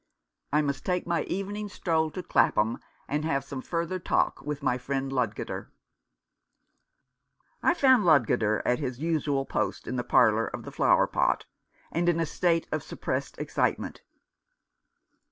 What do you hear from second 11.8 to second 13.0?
and in a state of